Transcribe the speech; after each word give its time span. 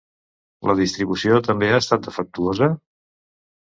La 0.69 0.75
distribució 0.79 1.39
també 1.51 1.71
ha 1.71 1.79
estat 1.85 2.11
defectuosa? 2.11 2.75